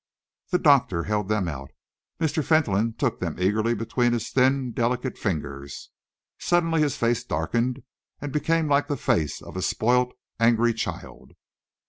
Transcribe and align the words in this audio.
The 0.49 0.57
doctor 0.57 1.03
held 1.03 1.29
them 1.29 1.47
out. 1.47 1.69
Mr. 2.19 2.43
Fentolin 2.43 2.95
took 2.95 3.19
them 3.19 3.39
eagerly 3.39 3.75
between 3.75 4.13
his 4.13 4.31
thin, 4.31 4.71
delicate 4.71 5.15
fingers. 5.15 5.91
Suddenly 6.39 6.81
his 6.81 6.97
face 6.97 7.23
darkened, 7.23 7.83
and 8.19 8.31
became 8.31 8.67
like 8.67 8.87
the 8.87 8.97
face 8.97 9.43
of 9.43 9.55
a 9.55 9.61
spoilt 9.61 10.13
and 10.39 10.49
angry 10.53 10.73
child. 10.73 11.33